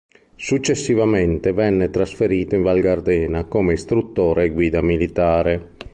Successivamente 0.35 1.53
venne 1.53 1.91
trasferito 1.91 2.55
in 2.55 2.63
Val 2.63 2.79
Gardena 2.81 3.45
come 3.45 3.73
istruttore 3.73 4.45
e 4.45 4.49
guida 4.49 4.81
militare. 4.81 5.73